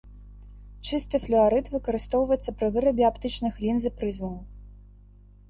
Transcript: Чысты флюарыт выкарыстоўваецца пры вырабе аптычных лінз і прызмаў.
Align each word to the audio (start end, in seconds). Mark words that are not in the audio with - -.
Чысты 0.87 1.19
флюарыт 1.25 1.65
выкарыстоўваецца 1.75 2.55
пры 2.63 2.67
вырабе 2.79 3.03
аптычных 3.11 3.53
лінз 3.67 3.87
і 3.93 3.95
прызмаў. 4.01 4.35